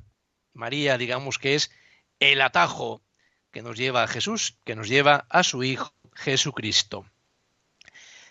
María 0.54 0.98
digamos 0.98 1.40
que 1.40 1.56
es 1.56 1.72
el 2.20 2.42
atajo 2.42 3.02
que 3.52 3.62
nos 3.62 3.78
lleva 3.78 4.04
a 4.04 4.08
Jesús, 4.08 4.58
que 4.66 4.76
nos 4.76 4.88
lleva 4.88 5.26
a 5.30 5.44
su 5.44 5.64
Hijo 5.64 5.94
Jesucristo. 6.14 7.06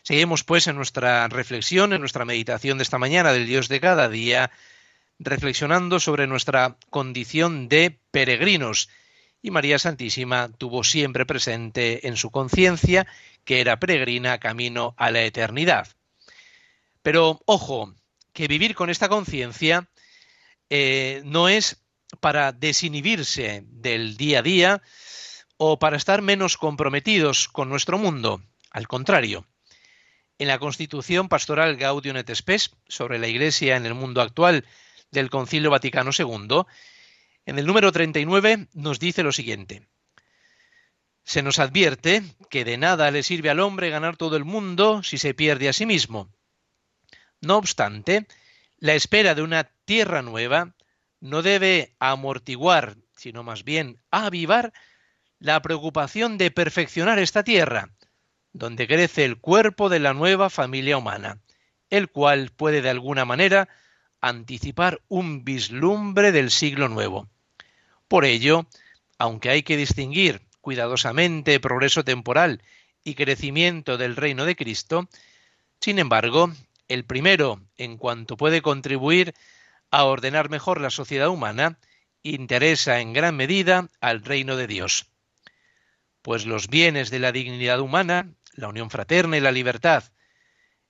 Seguimos 0.03 0.45
pues 0.45 0.67
en 0.67 0.77
nuestra 0.77 1.29
reflexión, 1.29 1.95
en 1.95 2.01
nuestra 2.01 2.27
meditación 2.27 2.77
de 2.77 2.85
esta 2.85 2.99
mañana 2.99 3.33
del 3.33 3.47
Dios 3.47 3.69
de 3.69 3.81
cada 3.81 4.09
día, 4.11 4.51
reflexionando 5.25 5.99
sobre 6.01 6.27
nuestra 6.27 6.77
condición 6.91 7.69
de 7.69 7.99
peregrinos. 8.11 8.89
Y 9.43 9.51
María 9.51 9.79
Santísima 9.79 10.51
tuvo 10.57 10.85
siempre 10.85 11.27
presente 11.27 12.07
en 12.09 12.17
su 12.17 12.31
conciencia 12.31 13.07
que 13.45 13.61
era 13.61 13.79
peregrina 13.79 14.39
camino 14.39 14.95
a 14.97 15.11
la 15.11 15.23
eternidad. 15.23 15.89
Pero 17.03 17.43
ojo, 17.45 17.95
que 18.33 18.49
vivir 18.49 18.75
con 18.75 18.91
esta 18.91 19.09
conciencia 19.09 19.89
eh, 20.71 21.23
no 21.25 21.49
es 21.49 21.85
para 22.21 22.53
desinhibirse 22.53 23.65
del 23.67 24.17
día 24.17 24.39
a 24.39 24.43
día 24.43 24.83
o 25.57 25.79
para 25.79 25.97
estar 25.97 26.23
menos 26.23 26.57
comprometidos 26.57 27.49
con 27.49 27.69
nuestro 27.69 27.99
mundo. 27.99 28.43
Al 28.71 28.89
contrario, 28.89 29.47
en 30.39 30.49
la 30.49 30.59
Constitución 30.59 31.29
Pastoral 31.29 31.77
Gaudium 31.77 32.17
et 32.17 32.35
Spes 32.35 32.71
sobre 32.89 33.19
la 33.19 33.29
Iglesia 33.29 33.77
en 33.77 33.87
el 33.87 33.95
mundo 33.95 34.21
actual 34.21 34.65
del 35.15 35.31
Concilio 35.31 35.71
Vaticano 35.71 36.11
II, 36.17 36.65
en 37.47 37.59
el 37.59 37.67
número 37.67 37.91
39 37.93 38.69
nos 38.75 38.99
dice 38.99 39.23
lo 39.23 39.33
siguiente. 39.33 39.89
Se 41.25 41.43
nos 41.43 41.59
advierte 41.59 42.23
que 42.51 42.67
de 42.67 42.77
nada 42.77 43.11
le 43.11 43.23
sirve 43.23 43.49
al 43.49 43.61
hombre 43.61 43.89
ganar 43.89 44.17
todo 44.19 44.37
el 44.37 44.45
mundo 44.45 45.03
si 45.03 45.17
se 45.17 45.33
pierde 45.33 45.71
a 45.71 45.73
sí 45.73 45.87
mismo. 45.87 46.31
No 47.41 47.57
obstante, 47.57 48.27
la 48.79 48.95
espera 48.95 49.35
de 49.35 49.43
una 49.43 49.65
tierra 49.87 50.21
nueva 50.21 50.75
no 51.21 51.41
debe 51.41 51.95
amortiguar, 51.99 52.97
sino 53.17 53.43
más 53.43 53.65
bien 53.65 53.99
avivar 54.11 54.75
la 55.39 55.61
preocupación 55.63 56.37
de 56.37 56.51
perfeccionar 56.51 57.19
esta 57.19 57.43
tierra, 57.43 57.91
donde 58.53 58.87
crece 58.87 59.25
el 59.25 59.39
cuerpo 59.39 59.89
de 59.89 60.01
la 60.01 60.13
nueva 60.13 60.51
familia 60.51 60.99
humana, 60.99 61.39
el 61.91 62.11
cual 62.11 62.51
puede 62.51 62.83
de 62.83 62.91
alguna 62.91 63.25
manera 63.25 63.69
anticipar 64.29 65.03
un 65.09 65.45
vislumbre 65.45 66.33
del 66.33 66.51
siglo 66.51 66.89
nuevo. 66.89 67.29
Por 68.09 68.25
ello, 68.25 68.67
aunque 69.19 69.51
hay 69.51 69.63
que 69.63 69.77
distinguir 69.77 70.43
cuidadosamente 70.61 71.61
progreso 71.61 72.05
temporal 72.05 72.63
y 73.03 73.15
crecimiento 73.15 73.99
del 73.99 74.17
reino 74.17 74.45
de 74.45 74.57
Cristo, 74.57 75.09
sin 75.81 75.99
embargo, 75.99 76.51
el 76.89 77.05
primero, 77.05 77.61
en 77.77 77.99
cuanto 77.99 78.37
puede 78.37 78.63
contribuir 78.63 79.35
a 79.91 80.05
ordenar 80.05 80.49
mejor 80.49 80.81
la 80.81 80.91
sociedad 80.91 81.29
humana, 81.29 81.79
interesa 82.23 83.01
en 83.01 83.13
gran 83.13 83.37
medida 83.37 83.89
al 84.01 84.25
reino 84.25 84.57
de 84.57 84.67
Dios. 84.67 85.07
Pues 86.23 86.47
los 86.47 86.69
bienes 86.69 87.11
de 87.11 87.19
la 87.19 87.33
dignidad 87.33 87.81
humana, 87.81 88.33
la 88.55 88.69
unión 88.69 88.89
fraterna 88.89 89.37
y 89.37 89.41
la 89.41 89.53
libertad, 89.53 90.05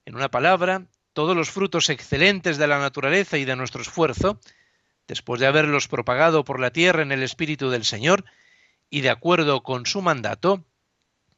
en 0.04 0.14
una 0.14 0.30
palabra, 0.30 0.86
todos 1.14 1.34
los 1.34 1.50
frutos 1.50 1.88
excelentes 1.88 2.58
de 2.58 2.66
la 2.66 2.78
naturaleza 2.78 3.38
y 3.38 3.46
de 3.46 3.56
nuestro 3.56 3.80
esfuerzo, 3.80 4.38
después 5.06 5.40
de 5.40 5.46
haberlos 5.46 5.88
propagado 5.88 6.44
por 6.44 6.60
la 6.60 6.70
tierra 6.70 7.02
en 7.02 7.12
el 7.12 7.22
Espíritu 7.22 7.70
del 7.70 7.84
Señor, 7.84 8.24
y 8.90 9.00
de 9.00 9.10
acuerdo 9.10 9.62
con 9.62 9.86
su 9.86 10.02
mandato, 10.02 10.64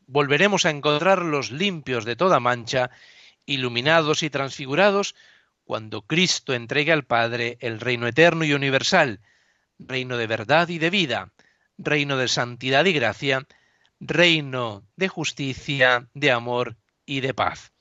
volveremos 0.07 0.65
a 0.65 0.71
encontrarlos 0.71 1.51
limpios 1.51 2.05
de 2.05 2.17
toda 2.17 2.41
mancha, 2.41 2.91
iluminados 3.45 4.23
y 4.23 4.31
transfigurados, 4.31 5.15
cuando 5.65 6.03
Cristo 6.03 6.55
entregue 6.55 6.93
al 6.93 7.05
Padre 7.05 7.59
el 7.61 7.81
reino 7.81 8.07
eterno 8.07 8.45
y 8.45 8.55
universal, 8.55 9.21
reino 9.79 10.17
de 10.17 10.27
verdad 10.27 10.69
y 10.69 10.79
de 10.79 10.91
vida, 10.91 11.33
reino 11.77 12.17
de 12.17 12.29
santidad 12.29 12.85
y 12.87 12.93
gracia, 12.93 13.47
reino 14.01 14.85
de 14.97 15.09
justicia, 15.09 16.09
de 16.15 16.31
amor 16.31 16.77
y 17.05 17.21
de 17.21 17.35
paz. 17.35 17.73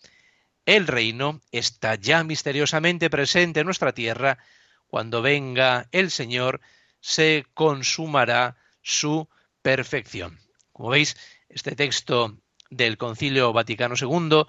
El 0.65 0.87
reino 0.87 1.41
está 1.51 1.95
ya 1.95 2.23
misteriosamente 2.23 3.09
presente 3.09 3.59
en 3.59 3.65
nuestra 3.65 3.93
tierra. 3.93 4.39
Cuando 4.87 5.21
venga 5.21 5.87
el 5.91 6.09
Señor, 6.09 6.61
se 6.99 7.45
consumará 7.53 8.57
su 8.81 9.29
perfección. 9.61 10.39
Como 10.71 10.89
veis, 10.89 11.17
este 11.49 11.75
texto 11.75 12.37
del 12.69 12.97
Concilio 12.97 13.53
Vaticano 13.53 13.95
II 13.99 14.45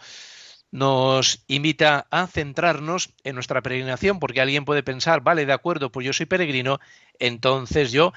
nos 0.70 1.44
invita 1.46 2.06
a 2.10 2.26
centrarnos 2.26 3.14
en 3.22 3.34
nuestra 3.34 3.62
peregrinación, 3.62 4.18
porque 4.18 4.40
alguien 4.40 4.64
puede 4.64 4.82
pensar, 4.82 5.20
vale, 5.20 5.46
de 5.46 5.52
acuerdo, 5.52 5.92
pues 5.92 6.06
yo 6.06 6.12
soy 6.12 6.26
peregrino, 6.26 6.80
entonces 7.18 7.92
yo 7.92 8.12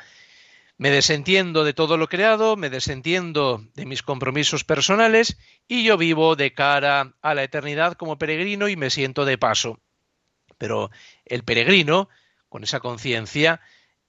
me 0.80 0.92
desentiendo 0.92 1.66
de 1.66 1.74
todo 1.74 1.98
lo 1.98 2.08
creado, 2.08 2.56
me 2.56 2.70
desentiendo 2.70 3.62
de 3.76 3.86
mis 3.86 4.02
compromisos 4.02 4.64
personales 4.64 5.38
y 5.68 5.84
yo 5.84 5.98
vivo 5.98 6.38
de 6.38 6.54
cara 6.54 7.16
a 7.22 7.34
la 7.36 7.44
eternidad 7.44 7.98
como 7.98 8.18
peregrino 8.18 8.70
y 8.70 8.78
me 8.78 8.90
siento 8.90 9.26
de 9.26 9.38
paso. 9.38 9.82
Pero 10.58 10.90
el 11.26 11.44
peregrino, 11.44 12.08
con 12.48 12.64
esa 12.64 12.80
conciencia, 12.80 13.60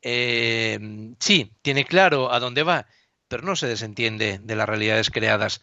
eh, 0.00 0.78
sí, 1.18 1.50
tiene 1.60 1.84
claro 1.84 2.32
a 2.32 2.38
dónde 2.38 2.62
va, 2.62 2.86
pero 3.26 3.42
no 3.42 3.56
se 3.56 3.66
desentiende 3.66 4.38
de 4.40 4.54
las 4.54 4.68
realidades 4.68 5.10
creadas. 5.10 5.62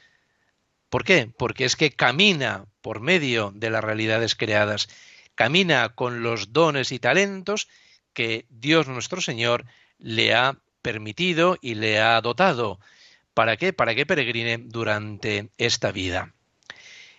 ¿Por 0.89 1.05
qué? 1.05 1.31
Porque 1.37 1.63
es 1.63 1.77
que 1.77 1.91
camina 1.91 2.65
por 2.81 2.99
medio 2.99 3.53
de 3.55 3.69
las 3.69 3.83
realidades 3.83 4.35
creadas, 4.35 4.89
camina 5.35 5.95
con 5.95 6.21
los 6.21 6.51
dones 6.51 6.91
y 6.91 6.99
talentos 6.99 7.69
que 8.11 8.45
Dios 8.49 8.89
nuestro 8.89 9.21
Señor 9.21 9.63
le 9.99 10.33
ha 10.33 10.57
permitido 10.81 11.57
y 11.61 11.75
le 11.75 11.99
ha 11.99 12.19
dotado. 12.21 12.79
¿Para 13.33 13.57
qué? 13.57 13.73
Para 13.73 13.95
que 13.95 14.05
peregrine 14.05 14.57
durante 14.57 15.49
esta 15.57 15.91
vida. 15.91 16.33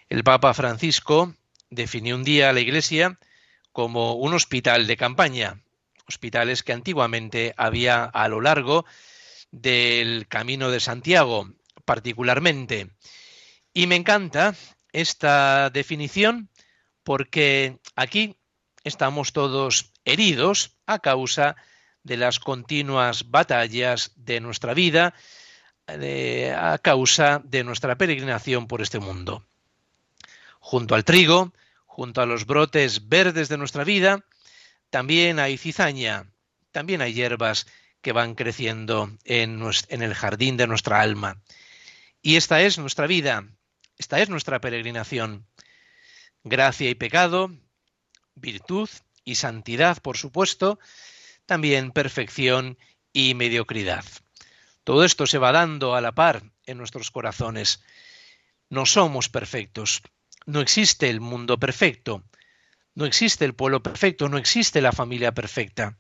El 0.09 0.25
Papa 0.25 0.55
Francisco 0.55 1.35
definió 1.71 2.17
un 2.17 2.25
día 2.25 2.51
a 2.51 2.53
la 2.53 2.61
Iglesia 2.61 3.19
como 3.73 4.15
un 4.15 4.35
hospital 4.35 4.87
de 4.87 4.97
campaña, 4.97 5.63
hospitales 6.09 6.63
que 6.63 6.73
antiguamente 6.73 7.55
había 7.57 8.05
a 8.05 8.29
lo 8.29 8.41
largo 8.41 8.87
del 9.51 10.27
Camino 10.27 10.71
de 10.71 10.81
Santiago, 10.81 11.51
particularmente. 11.85 12.91
Y 13.73 13.87
me 13.87 13.97
encanta 13.97 14.55
esta 14.93 15.71
definición 15.71 16.49
porque 17.05 17.79
aquí 17.95 18.37
estamos 18.85 19.33
todos 19.33 19.93
heridos 20.05 20.77
a 20.87 20.99
causa 20.99 21.57
de 22.09 22.17
las 22.17 22.41
continuas 22.41 23.31
batallas 23.31 24.13
de 24.17 24.41
nuestra 24.41 24.75
vida 24.75 25.15
a 25.87 26.79
causa 26.83 27.41
de 27.45 27.65
nuestra 27.65 27.97
peregrinación 27.97 28.67
por 28.67 28.83
este 28.83 28.99
mundo. 28.99 29.47
Junto 30.59 30.95
al 30.95 31.05
trigo, 31.05 31.53
junto 31.87 32.21
a 32.21 32.27
los 32.27 32.47
brotes 32.47 33.09
verdes 33.09 33.49
de 33.49 33.59
nuestra 33.59 33.85
vida, 33.85 34.25
también 34.91 35.39
hay 35.39 35.59
cizaña, 35.59 36.33
también 36.73 37.03
hay 37.03 37.13
hierbas 37.13 37.67
que 38.01 38.13
van 38.13 38.35
creciendo 38.35 39.11
en, 39.25 39.63
en 39.89 40.03
el 40.03 40.15
jardín 40.15 40.57
de 40.57 40.67
nuestra 40.67 41.01
alma. 41.01 41.43
Y 42.23 42.37
esta 42.37 42.63
es 42.63 42.79
nuestra 42.79 43.07
vida, 43.07 43.47
esta 43.99 44.19
es 44.21 44.31
nuestra 44.31 44.61
peregrinación. 44.61 45.47
Gracia 46.43 46.89
y 46.89 46.95
pecado, 46.95 47.51
virtud 48.35 48.89
y 49.25 49.35
santidad, 49.35 50.01
por 50.01 50.17
supuesto, 50.17 50.79
también 51.49 51.93
perfección 51.93 52.77
y 53.15 53.33
mediocridad. 53.33 54.05
Todo 54.85 55.03
esto 55.03 55.27
se 55.27 55.39
va 55.39 55.51
dando 55.51 55.95
a 55.95 56.03
la 56.03 56.13
par 56.13 56.43
en 56.67 56.77
nuestros 56.77 57.11
corazones. 57.11 57.83
No 58.69 58.85
somos 58.85 59.31
perfectos. 59.31 60.03
No 60.45 60.61
existe 60.61 61.09
el 61.09 61.21
mundo 61.21 61.59
perfecto. 61.59 62.23
No 62.95 63.07
existe 63.07 63.47
el 63.47 63.55
pueblo 63.55 63.83
perfecto. 63.83 64.29
No 64.29 64.37
existe 64.37 64.83
la 64.83 64.93
familia 64.93 65.33
perfecta. 65.33 65.99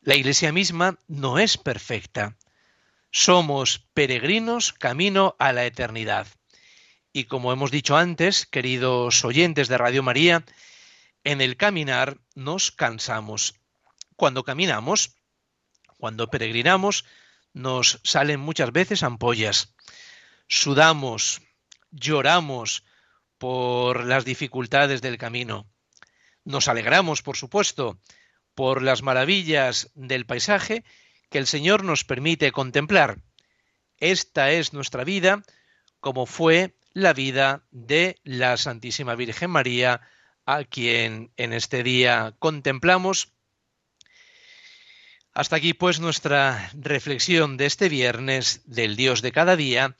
La 0.00 0.16
iglesia 0.16 0.52
misma 0.52 0.98
no 1.06 1.38
es 1.38 1.56
perfecta. 1.56 2.36
Somos 3.12 3.86
peregrinos 3.94 4.72
camino 4.72 5.36
a 5.38 5.52
la 5.52 5.66
eternidad. 5.66 6.26
Y 7.12 7.24
como 7.24 7.52
hemos 7.52 7.70
dicho 7.70 7.96
antes, 7.96 8.44
queridos 8.44 9.24
oyentes 9.24 9.68
de 9.68 9.78
Radio 9.78 10.02
María, 10.02 10.44
en 11.22 11.40
el 11.40 11.56
caminar 11.56 12.18
nos 12.34 12.72
cansamos 12.72 13.54
cuando 14.18 14.42
caminamos, 14.42 15.14
cuando 15.96 16.28
peregrinamos, 16.28 17.04
nos 17.52 18.00
salen 18.02 18.40
muchas 18.40 18.72
veces 18.72 19.04
ampollas. 19.04 19.76
Sudamos, 20.48 21.40
lloramos 21.92 22.84
por 23.38 24.04
las 24.04 24.24
dificultades 24.24 25.02
del 25.02 25.18
camino. 25.18 25.70
Nos 26.44 26.66
alegramos, 26.66 27.22
por 27.22 27.36
supuesto, 27.36 28.00
por 28.56 28.82
las 28.82 29.02
maravillas 29.02 29.92
del 29.94 30.26
paisaje 30.26 30.82
que 31.30 31.38
el 31.38 31.46
Señor 31.46 31.84
nos 31.84 32.02
permite 32.02 32.50
contemplar. 32.50 33.22
Esta 33.98 34.50
es 34.50 34.72
nuestra 34.72 35.04
vida, 35.04 35.44
como 36.00 36.26
fue 36.26 36.74
la 36.92 37.12
vida 37.12 37.62
de 37.70 38.18
la 38.24 38.56
Santísima 38.56 39.14
Virgen 39.14 39.50
María, 39.50 40.00
a 40.44 40.64
quien 40.64 41.30
en 41.36 41.52
este 41.52 41.84
día 41.84 42.34
contemplamos. 42.40 43.32
Hasta 45.38 45.54
aquí 45.54 45.72
pues 45.72 46.00
nuestra 46.00 46.68
reflexión 46.74 47.58
de 47.58 47.66
este 47.66 47.88
viernes 47.88 48.62
del 48.64 48.96
Dios 48.96 49.22
de 49.22 49.30
cada 49.30 49.54
día, 49.54 49.96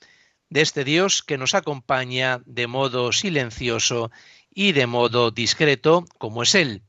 de 0.49 0.59
este 0.59 0.83
Dios 0.83 1.23
que 1.23 1.37
nos 1.37 1.55
acompaña 1.55 2.41
de 2.45 2.67
modo 2.67 3.13
silencioso 3.13 4.11
y 4.53 4.73
de 4.73 4.85
modo 4.85 5.31
discreto, 5.31 6.03
como 6.17 6.43
es 6.43 6.55
Él. 6.55 6.83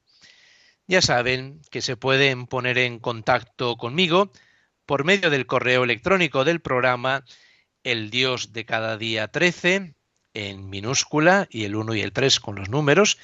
Ya 0.88 1.00
saben 1.00 1.62
que 1.70 1.80
se 1.80 1.96
pueden 1.96 2.48
poner 2.48 2.78
en 2.78 2.98
contacto 2.98 3.76
conmigo 3.76 4.32
por 4.84 5.04
medio 5.04 5.30
del 5.30 5.46
correo 5.46 5.84
electrónico 5.84 6.44
del 6.44 6.60
programa 6.60 7.24
El 7.84 8.10
Dios 8.10 8.52
de 8.52 8.64
cada 8.64 8.96
día 8.96 9.28
13 9.28 9.94
en 10.34 10.68
minúscula 10.68 11.46
y 11.52 11.66
el 11.66 11.76
1 11.76 11.94
y 11.94 12.00
el 12.00 12.12
3 12.12 12.40
con 12.40 12.56
los 12.56 12.68
números, 12.68 13.16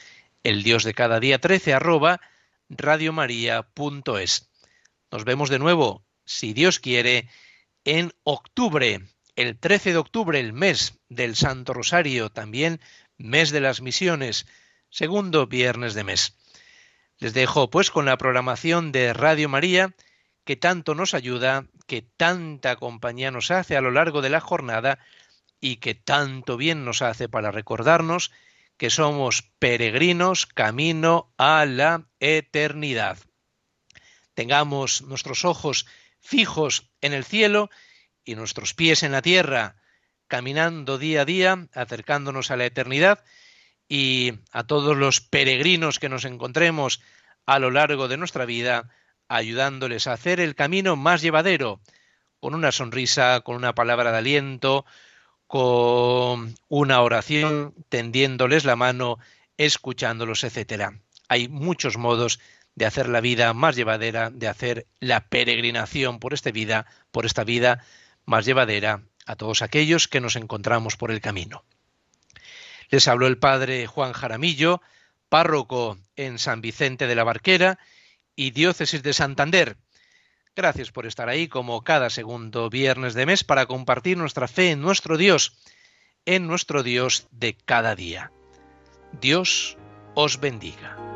el 0.45 0.63
Dios 0.63 0.85
de 0.85 0.95
cada 0.95 1.19
día 1.19 1.41
13 1.41 1.75
arroba 1.75 2.21
radiomaria.es. 2.69 4.51
Nos 5.11 5.25
vemos 5.25 5.51
de 5.51 5.59
nuevo, 5.59 6.05
si 6.25 6.53
Dios 6.53 6.81
quiere, 6.81 7.29
en 7.85 8.13
octubre, 8.25 9.03
el 9.37 9.59
13 9.59 9.93
de 9.93 9.99
octubre, 9.99 10.41
el 10.41 10.53
mes 10.53 10.99
del 11.09 11.37
Santo 11.37 11.73
Rosario, 11.73 12.31
también 12.31 12.81
mes 13.17 13.51
de 13.51 13.61
las 13.61 13.81
misiones, 13.81 14.47
segundo 14.91 15.47
viernes 15.47 15.95
de 15.95 16.05
mes. 16.05 16.37
Les 17.19 17.33
dejo 17.33 17.71
pues 17.71 17.91
con 17.91 18.05
la 18.05 18.19
programación 18.19 18.93
de 18.93 19.13
Radio 19.13 19.49
María, 19.49 19.95
que 20.45 20.57
tanto 20.57 20.95
nos 20.95 21.15
ayuda, 21.15 21.67
que 21.87 22.03
tanta 22.03 22.77
compañía 22.77 23.31
nos 23.31 23.51
hace 23.51 23.77
a 23.77 23.81
lo 23.81 23.91
largo 23.91 24.23
de 24.23 24.31
la 24.31 24.41
jornada 24.41 24.99
y 25.61 25.77
que 25.77 25.95
tanto 25.95 26.57
bien 26.57 26.85
nos 26.85 27.03
hace 27.03 27.29
para 27.29 27.51
recordarnos 27.51 28.33
que 28.77 28.91
somos 28.91 29.43
peregrinos 29.59 30.47
camino 30.47 31.33
a 31.39 31.65
la 31.65 32.07
eternidad. 32.21 33.19
Tengamos 34.37 35.01
nuestros 35.01 35.47
ojos 35.47 35.87
fijos 36.21 36.91
en 37.01 37.15
el 37.15 37.25
cielo 37.25 37.71
y 38.23 38.35
nuestros 38.35 38.75
pies 38.75 39.03
en 39.03 39.13
la 39.13 39.23
tierra, 39.23 39.77
caminando 40.29 40.99
día 40.99 41.23
a 41.23 41.25
día, 41.25 41.69
acercándonos 41.73 42.51
a 42.51 42.57
la 42.57 42.67
eternidad 42.67 43.25
y 43.89 44.35
a 44.53 44.65
todos 44.65 44.95
los 44.95 45.23
peregrinos 45.23 45.99
que 45.99 46.11
nos 46.11 46.27
encontremos 46.27 47.01
a 47.47 47.59
lo 47.59 47.71
largo 47.71 48.09
de 48.09 48.19
nuestra 48.19 48.45
vida, 48.45 48.91
ayudándoles 49.27 50.07
a 50.07 50.13
hacer 50.13 50.39
el 50.39 50.55
camino 50.55 50.97
más 50.97 51.23
llevadero, 51.23 51.81
con 52.39 52.55
una 52.55 52.73
sonrisa, 52.73 53.41
con 53.41 53.57
una 53.57 53.75
palabra 53.75 54.13
de 54.13 54.19
aliento, 54.19 54.85
con 55.47 56.55
una 56.69 57.01
oración, 57.01 57.75
tendiéndoles 57.89 58.67
la 58.67 58.77
mano, 58.77 59.19
escuchándolos, 59.57 60.45
etcétera. 60.45 61.01
Hay 61.27 61.49
muchos 61.49 61.97
modos 61.97 62.39
de 62.77 62.87
hacer 62.87 63.09
la 63.09 63.21
vida 63.21 63.53
más 63.55 63.75
llevadera, 63.75 64.31
de 64.31 64.47
hacer 64.47 64.87
la 65.01 65.29
peregrinación 65.29 66.21
por 66.21 66.35
esta 66.35 66.53
vida, 66.53 66.87
por 67.11 67.27
esta 67.27 67.43
vida 67.43 67.83
más 68.27 68.45
llevadera 68.45 69.03
a 69.25 69.35
todos 69.35 69.63
aquellos 69.63 70.07
que 70.07 70.21
nos 70.21 70.37
encontramos 70.37 70.97
por 70.97 71.11
el 71.11 71.21
camino. 71.21 71.65
Les 72.91 73.09
habló 73.09 73.27
el 73.27 73.39
padre 73.39 73.87
Juan 73.87 74.13
Jaramillo, 74.13 74.81
párroco 75.29 75.99
en 76.15 76.39
San 76.39 76.61
Vicente 76.61 77.07
de 77.07 77.15
la 77.15 77.25
Barquera 77.25 77.79
y 78.37 78.51
diócesis 78.53 79.03
de 79.03 79.15
Santander. 79.15 79.77
Gracias 80.55 80.93
por 80.93 81.07
estar 81.07 81.29
ahí 81.29 81.49
como 81.49 81.83
cada 81.83 82.11
segundo 82.11 82.71
viernes 82.71 83.15
de 83.15 83.27
mes 83.27 83.43
para 83.43 83.67
compartir 83.67 84.17
nuestra 84.17 84.49
fe 84.49 84.71
en 84.71 84.83
nuestro 84.83 85.17
Dios, 85.17 85.57
en 86.27 86.47
nuestro 86.47 86.83
Dios 86.83 87.27
de 87.31 87.57
cada 87.57 87.95
día. 87.95 88.33
Dios 89.21 89.77
os 90.15 90.41
bendiga. 90.41 91.16